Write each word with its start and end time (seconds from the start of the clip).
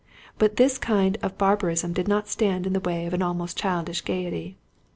But 0.39 0.55
this 0.55 0.79
kind 0.79 1.15
of 1.21 1.37
barbarism 1.37 1.93
did 1.93 2.07
not 2.07 2.27
stand 2.27 2.65
in 2.65 2.73
the 2.73 2.79
way 2.79 3.05
of 3.05 3.13
an 3.13 3.21
almost 3.21 3.55
childish 3.55 4.01
gaiety. 4.01 4.57